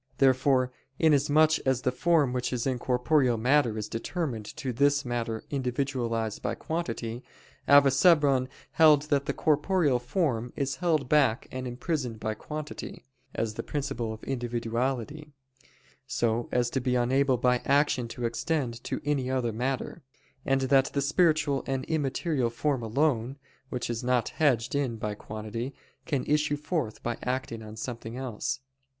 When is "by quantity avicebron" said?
6.41-8.47